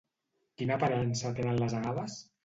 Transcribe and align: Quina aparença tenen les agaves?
Quina 0.61 0.77
aparença 0.79 1.31
tenen 1.39 1.59
les 1.65 1.75
agaves? 1.81 2.17